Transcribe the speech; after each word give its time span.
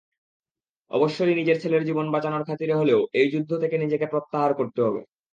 অবশ্যই 0.91 1.33
নিজের 1.35 1.57
ছেলের 1.59 1.83
জীবন 1.85 2.05
বাঁচানোর 2.13 2.43
খাতিরে 2.43 2.73
হলেও 2.75 3.01
এই 3.13 3.27
যুদ্ধ 3.33 3.51
থেকে 3.57 3.75
নিজেকে 3.77 4.05
প্রত্যাহার 4.07 4.51
করতে 4.53 4.79
হবে। 4.85 5.01